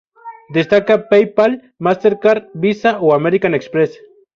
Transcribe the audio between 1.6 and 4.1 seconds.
Mastercard, Visa o American Express.